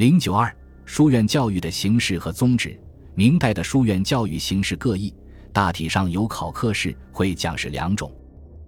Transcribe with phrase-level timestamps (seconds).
[0.00, 0.50] 零九二
[0.86, 2.74] 书院教育的形式和宗旨。
[3.14, 5.12] 明代的书院教育形式各异，
[5.52, 8.10] 大体上有考科式、会讲式两种。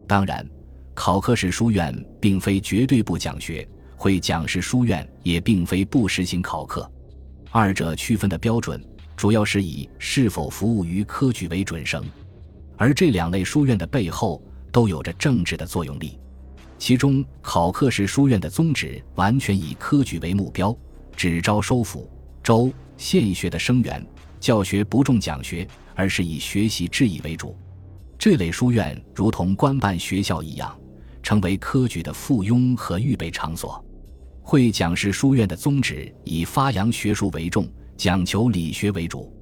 [0.06, 0.46] 当然，
[0.92, 3.66] 考科式书院并非绝对不讲学，
[3.96, 6.86] 会讲式书院也并非不实行考课。
[7.50, 8.78] 二者区分的标准，
[9.16, 12.04] 主要是以是否服务于科举为准绳。
[12.76, 16.20] 而这两类书院的背后，都有着政治的作用力。
[16.76, 20.76] 其中，考科式书院的宗旨完全以科举为目标，
[21.16, 22.10] 只招收府、
[22.42, 24.04] 州、县学的生源。
[24.40, 27.56] 教学不重讲学，而是以学习质疑为主。
[28.18, 30.76] 这类书院如同官办学校一样，
[31.22, 33.84] 成为科举的附庸和预备场所。
[34.42, 39.32] 会讲式书院的宗旨以发扬学术为重，讲求理学为主。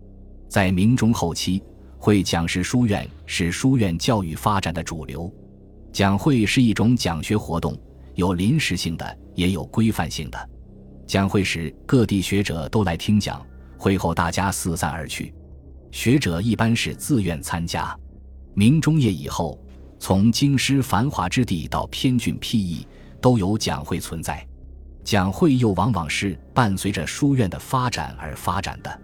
[0.48, 1.62] 在明中后期，
[1.96, 5.32] 会讲式书院是书院教育发展的主流。
[5.92, 7.74] 讲会是一种讲学活动，
[8.14, 10.50] 有临时性的，也有规范性的。
[11.10, 13.44] 讲会时，各地学者都来听讲。
[13.76, 15.34] 会后，大家四散而去。
[15.90, 17.98] 学者一般是自愿参加。
[18.54, 19.60] 明中叶以后，
[19.98, 22.86] 从京师繁华之地到偏峻僻邑，
[23.20, 24.46] 都有讲会存在。
[25.02, 29.00] 讲会又往往是伴随着书院的发展而发展的。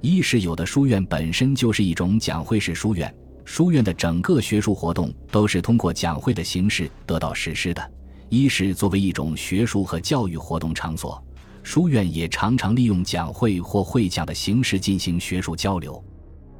[0.00, 3.12] 一是有的书院本身就是一种讲会式书院，
[3.44, 7.82] 书院的整个学术活动都是通过讲会的形式得到实施的；
[8.28, 11.20] 一是作为一种学术和教育活动场所。
[11.62, 16.02] 书院也常常利用讲会或会讲的形式进行学术交流，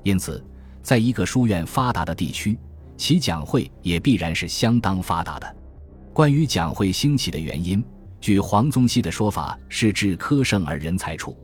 [0.03, 0.45] 因此，
[0.83, 2.59] 在一个书院发达的地区，
[2.97, 5.57] 其讲会也必然是相当发达的。
[6.13, 7.83] 关于讲会兴起的原因，
[8.21, 11.37] 据黄宗羲的说法是治科盛而人才处，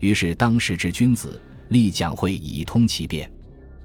[0.00, 3.30] 于是当时之君子立讲会以通其变。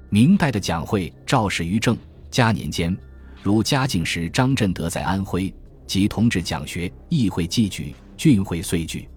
[0.08, 1.96] 明代的讲会肇始于正
[2.30, 2.96] 嘉年间，
[3.42, 5.54] 如嘉靖时张振德在安徽
[5.86, 9.08] 即同治讲学，议会祭举，郡会遂举。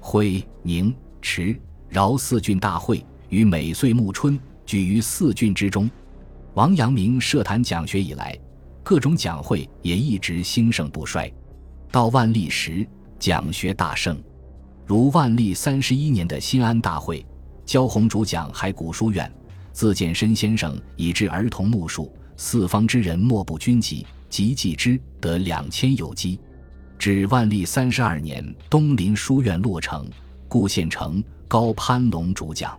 [0.00, 1.54] 徽、宁、池、
[1.88, 5.88] 饶四郡大会于每岁暮春举于四郡之中。
[6.54, 8.36] 王阳明设坛讲学以来，
[8.82, 11.30] 各种讲会也一直兴盛不衰。
[11.92, 12.86] 到万历时，
[13.18, 14.18] 讲学大盛，
[14.86, 17.24] 如万历三十一年的新安大会，
[17.64, 19.30] 焦弘主讲还古书院，
[19.72, 26.40] 自荐申先生以至儿童目数，四方之人莫不军籍，及记之得两千有基。
[27.00, 30.06] 至万历三十二年，东林书院落成，
[30.46, 32.78] 顾宪成、高攀龙主讲。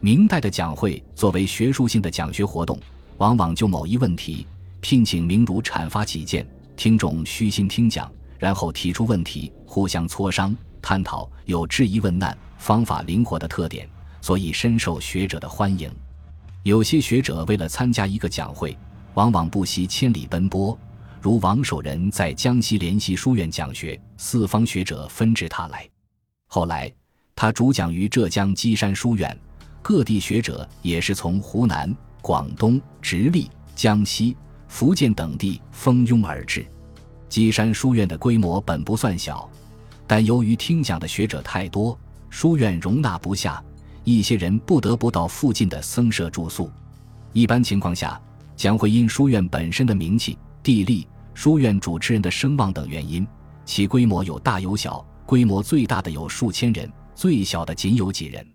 [0.00, 2.76] 明代的讲会作为学术性的讲学活动，
[3.18, 4.44] 往往就某一问题
[4.80, 10.52] 聘请名儒阐发己见，听众虚心听讲，然后提出问题，互相磋商
[10.82, 13.88] 探讨，有质疑问难，方法灵活的特点，
[14.20, 15.88] 所以深受学者的欢迎。
[16.64, 18.76] 有些学者为了参加一个讲会，
[19.14, 20.76] 往往不惜千里奔波。
[21.22, 25.88] 如王守仁在江西联系书院讲学，四方学者纷至沓来。
[26.48, 26.92] 后来，
[27.36, 29.38] 他主讲于浙江基山书院，
[29.82, 36.66] 各地学者也是从湖南、广东、直隶、江西、福建等地蜂拥而至。
[37.28, 39.48] 基山书院的规模本不算小，
[40.08, 41.96] 但由于听讲的学者太多，
[42.30, 43.62] 书院容纳不下，
[44.02, 46.68] 一些人不得不到附近的僧舍住宿。
[47.32, 48.20] 一般情况下，
[48.56, 51.06] 将会因书院本身的名气、地利。
[51.34, 53.26] 书院主持人的声望等原因，
[53.64, 58.46] 其规模有大有小，规模最大的有数千人，最小的仅有几人。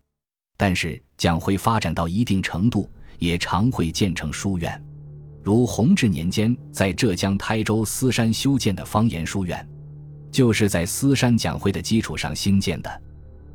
[0.55, 2.87] 但是讲会发展到一定程度，
[3.17, 4.79] 也常会建成书院，
[5.43, 9.67] 如弘治年间在浙江台州司山修建的方言书院，
[10.31, 13.01] 就是在司山讲会的基础上兴建的。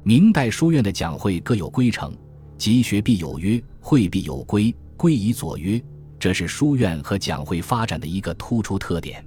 [0.03, 2.13] 明代书院的讲会各有规程，
[2.59, 5.81] 集学必有约，会必有规，规以左约。
[6.23, 9.27] 这是书院和讲会发展的一个突出特点。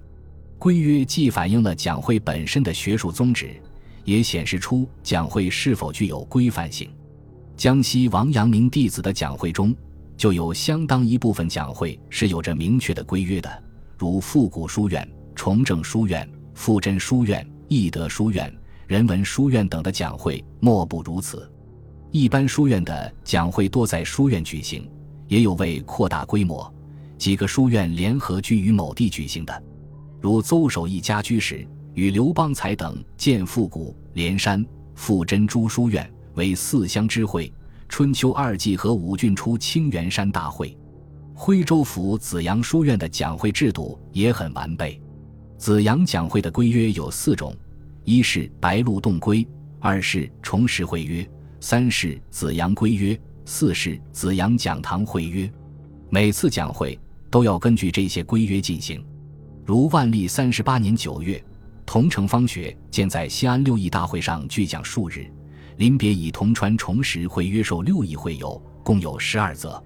[0.58, 3.62] 规约既反映了讲会本身的学术宗旨，
[4.06, 6.90] 也显示出讲会是否具有规范性。
[7.58, 9.76] 江西王阳明弟子的讲会中，
[10.16, 13.64] 就有相当一部分讲会是有着明确的规约的，
[13.98, 15.06] 如复古书院、
[15.36, 18.50] 崇正书院、富真书院、义德书院、
[18.88, 21.52] 人文书院等的讲会，莫不如此。
[22.12, 24.90] 一般书院的讲会多在书院举行，
[25.28, 26.74] 也有为扩大规模。
[27.18, 29.64] 几个书院联合居于某地举行的，
[30.22, 34.66] 如邹守义家居时与刘邦才等建复古连山
[34.96, 37.52] 复珍珠书院为四乡之会；
[37.88, 40.78] 春秋二季和五郡出青源山大会。
[41.34, 45.02] 徽州府紫阳书院的讲会制度也很完备。
[45.58, 47.56] 紫阳讲会的规约有四种：
[48.04, 49.48] 一是白鹿洞规，
[49.80, 51.28] 二是重实会约，
[51.60, 55.50] 三是紫阳规约，四是紫阳讲堂会约。
[56.10, 56.98] 每次讲会。
[57.30, 59.04] 都要根据这些规约进行。
[59.66, 61.44] 如万历三十八年九月，
[61.86, 65.26] 桐城方学见在西安六艺大会上聚讲数日，
[65.78, 69.82] 临别以同传重实会约受六亿会友，共有十二则，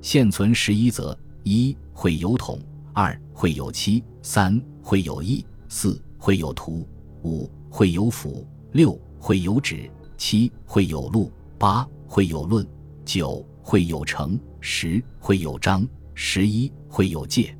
[0.00, 2.60] 现存十一则：一会有统，
[2.92, 6.86] 二会有期，三会有义，四会有图，
[7.22, 12.66] 五会有辅，六会有旨，七会有录，八会有论，
[13.04, 17.56] 九会有成，十会有章，十一会有戒。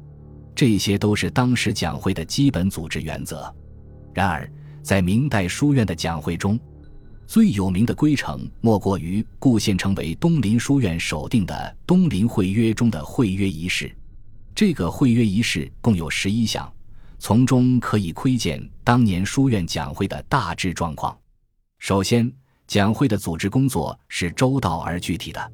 [0.55, 3.53] 这些都是当时讲会的基本组织原则。
[4.13, 4.49] 然而，
[4.83, 6.59] 在明代书院的讲会中，
[7.27, 11.55] 最有名的规程莫过于顾县成为东林书院首定的
[11.87, 13.93] 《东林会约》中的会约仪式。
[14.55, 16.73] 这个会约仪式共有十一项，
[17.19, 21.19] 从中可以窥见当年书院讲会的大致状况。
[21.81, 22.33] 首先，
[22.69, 25.53] 讲会的组织工作是周到而具体的。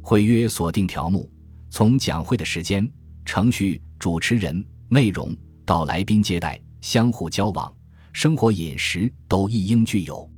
[0.00, 1.30] 会约锁定条目，
[1.70, 2.88] 从讲会的时间、
[3.24, 7.72] 程序、主持人、内容到来宾接待、相互交往、
[8.12, 10.28] 生活饮食，都一应具有。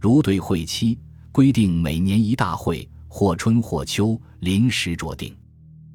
[0.00, 0.98] 如对会期
[1.32, 5.30] 规定，每年一大会，或春或秋，临时酌定；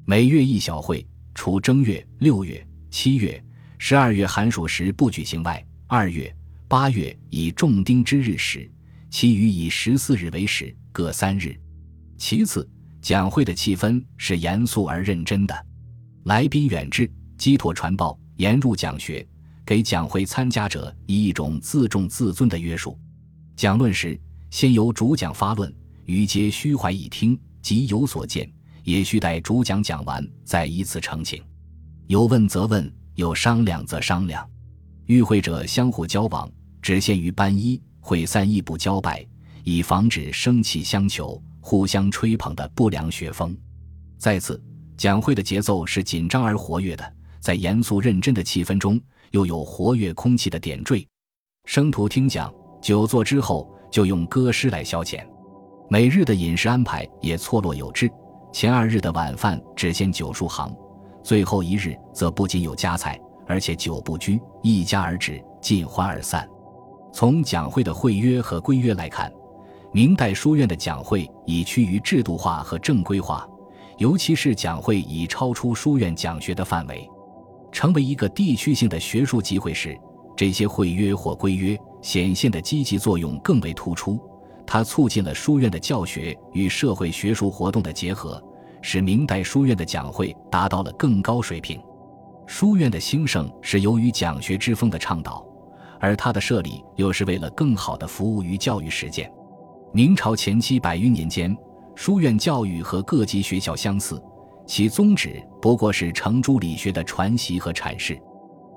[0.04, 1.04] 每月一小会，
[1.34, 3.42] 除正月、六月、七月、
[3.78, 6.34] 十二月寒暑时不举行外，二月、
[6.68, 8.70] 八月以重丁之日始，
[9.10, 11.58] 其余以十四日为始，各三日。
[12.16, 12.66] 其次，
[13.06, 15.54] 讲会的气氛是严肃而认真的，
[16.24, 17.08] 来宾远至，
[17.38, 19.24] 机托传报，严入讲学，
[19.64, 22.98] 给讲会参加者以一种自重自尊的约束。
[23.54, 24.20] 讲论时，
[24.50, 25.72] 先由主讲发论，
[26.06, 31.40] 余皆虚怀以听，即有所见，也需待主讲讲完，再依次澄清。
[32.08, 34.44] 有问则问，有商量则商量。
[35.04, 36.50] 与会者相互交往，
[36.82, 39.24] 只限于班一会三亦不交拜，
[39.62, 43.52] 以防止生气相求、互相吹捧的不良学风。
[44.16, 44.62] 再次，
[44.96, 49.00] 讲会的节奏是紧张而活跃的，在严肃认真的气氛中，
[49.32, 51.04] 又有活跃空气的点缀。
[51.64, 52.54] 生徒听讲。
[52.80, 55.26] 久坐之后，就用歌诗来消遣。
[55.90, 58.08] 每日的饮食安排也错落有致。
[58.52, 60.72] 前二日的晚饭只限酒数行，
[61.24, 66.48] 最后一日则不仅有佳菜，而且酒不拘，一家而止，尽欢而散。
[67.12, 69.32] 从讲会的会约和规约来看，
[69.96, 73.48] 明代书院的讲会已趋于制度化和正规化，
[73.96, 77.08] 尤其是讲会已超出书院讲学的范围，
[77.72, 79.98] 成为一个地区性的学术集会时，
[80.36, 81.74] 这些会约或规约。
[82.02, 84.20] 显现的积极作用更为突出，
[84.66, 88.38] 它促进了书院的教学与社会学术活动的结合，
[88.82, 91.80] 使明代书院的讲会达到了更高水平。
[92.46, 95.42] 书院的兴盛是由于讲学之风的倡导，
[95.98, 99.32] 而它的设立又是为了更好的服务于教育实践。
[99.92, 101.56] 明朝前期百余年间，
[101.94, 104.22] 书院教育和各级学校相似，
[104.66, 108.20] 其宗旨不过是程朱理学的传习和阐释。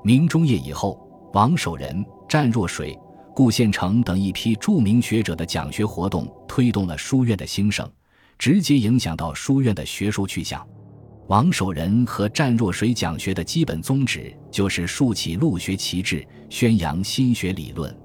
[0.03, 0.97] 明中叶以后，
[1.33, 2.97] 王守仁、湛若水。
[3.35, 7.89] 顾宪成等一批著名学者的讲学活动，推动了书院的兴盛，
[8.37, 10.65] 直接影响到书院的学术去向。
[11.27, 17.95] 王守仁和湛若水讲学的基本宗旨就是竖起陆学旗帜，宣扬心学理论。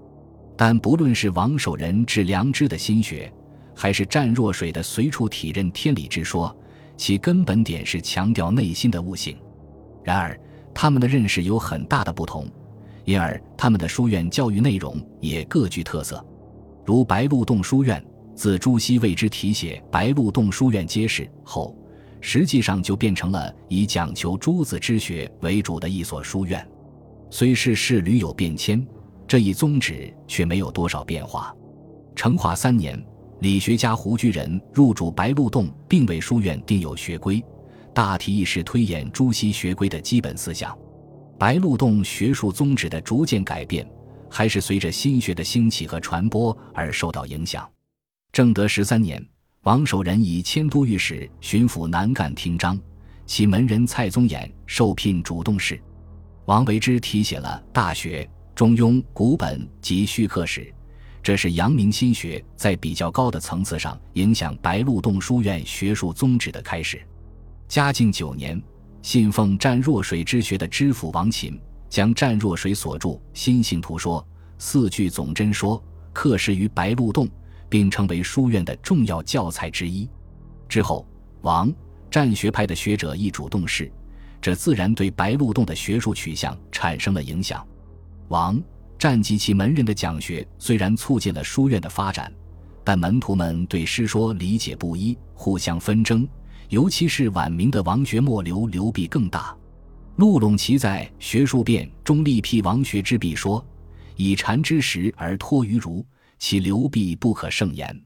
[0.56, 3.32] 但不论是王守仁治良知的心学，
[3.74, 6.56] 还是湛若水的随处体认天理之说，
[6.96, 9.36] 其根本点是强调内心的悟性。
[10.04, 10.38] 然而，
[10.72, 12.48] 他们的认识有很大的不同。
[13.04, 16.24] 因而，他们的书院教育内容也各具特色，
[16.86, 18.02] 如白鹿洞书院，
[18.34, 21.76] 自朱熹为之题写“白鹿洞书院揭示”后，
[22.20, 26.66] 实际上就变成了以讲求诸子之学为主的一所书院。
[27.28, 28.86] 虽是事屡有变迁，
[29.26, 31.54] 这一宗旨却没有多少变化。
[32.14, 33.02] 成化三年，
[33.40, 37.42] 理学家胡居仁入主白鹿洞，并为书院定有学规，
[37.92, 40.76] 大体亦是推演朱熹学规的基本思想。
[41.38, 43.84] 白鹿洞学术宗旨的逐渐改变，
[44.30, 47.68] 还是随着心学的兴起和传播而受到影响。
[48.30, 49.24] 正德十三年，
[49.62, 52.78] 王守仁以迁都御史、巡抚南赣听章，
[53.26, 55.80] 其门人蔡宗衍受聘主动事。
[56.46, 58.22] 王维之题写了《大学》
[58.54, 60.72] 《中庸》《古本》及序课史，
[61.22, 67.00] 这是阳明心学在比较高的层次上影响白鹿洞书院学术宗旨的开始。
[67.68, 68.60] 嘉靖九年。
[69.02, 74.18] 信奉湛若水之学的知府王琴，将湛若水所著《心性图说》
[74.56, 77.28] 四句总真说刻释于白鹿洞，
[77.68, 80.08] 并成为书院的重要教材之一。
[80.70, 81.06] 之后，
[81.42, 81.70] 王
[82.10, 83.92] 湛学派的学者亦主动事，
[84.40, 87.62] 这自然对白鹿洞的学术取向产生了影响。
[88.34, 88.60] 王
[88.98, 92.32] 湛及其门人的讲学虽然促进了书院的发展，
[92.82, 96.26] 但门徒们对师说理解不一，互相纷争。
[96.68, 99.56] 尤其是晚明的王学末流流弊更大，
[100.16, 103.64] 陆陇奇在《学术辩》中力辟王学之弊说
[104.16, 106.04] ：“以禅之实而托于儒，
[106.40, 107.96] 其流弊不可胜言。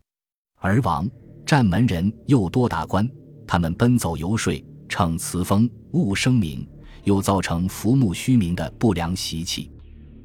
[0.61, 1.09] 而王
[1.47, 3.09] 占门人又多达官，
[3.47, 6.69] 他们奔走游说，逞词风，误声名，
[7.05, 9.71] 又造成浮木虚名的不良习气。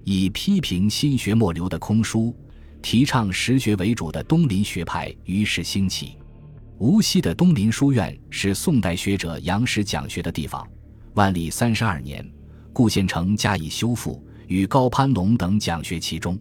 [0.03, 2.35] 以批评新学末流的空疏，
[2.81, 6.17] 提倡实学为主的东林学派于是兴起。
[6.79, 10.67] 无锡的东林书院是宋代学者杨时讲学的地方。
[11.13, 12.27] 万历三十二年，
[12.73, 16.37] 顾宪成加以修复，与高攀龙等讲学其中。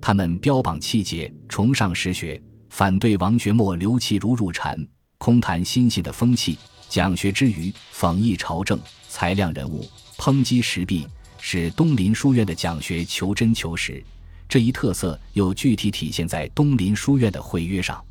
[0.00, 4.78] 他们标榜气节，崇尚实学，反对王学末流气如入禅、
[5.18, 6.58] 空谈心性的风气。
[6.88, 8.78] 讲学之余，讽议朝政，
[9.08, 9.84] 裁量人物，
[10.18, 11.06] 抨击时弊。
[11.44, 14.00] 使东林书院的讲学求真求实，
[14.48, 18.02] 这一特色又具体体现在东林书院的会约上。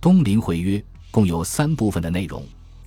[0.00, 2.40] 东林会约共有三部分的内容，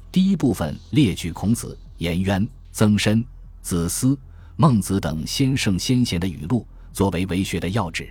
[0.09, 3.21] 第一部分列举孔子、颜渊、曾参、
[3.61, 4.17] 子思、
[4.55, 8.05] 孟子等先圣先贤的语录，作为为学的要旨；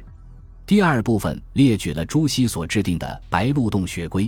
[0.67, 4.25] 第二部分列举了朱熹所制定的《白鹿洞学规》；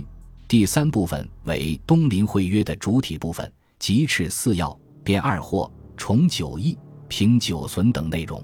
[0.47, 6.75] 第三部分为东林会约的主体部分，即敕四要、编二惑、重九义。
[7.15, 8.43] 凭九存等内容，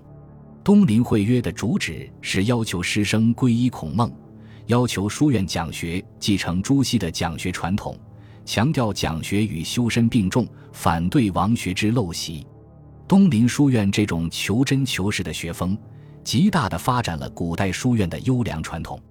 [0.64, 4.14] 东林会约的主旨是要求师生皈依孔孟，
[4.68, 7.98] 要求书院讲学继承朱熹的讲学传统，
[8.46, 12.46] 强调讲学与修身并重，反对王学之陋习。
[13.08, 15.76] 东林书院这种求真求实的学风，
[16.24, 19.02] 极大地发展了古代书院的优良传统。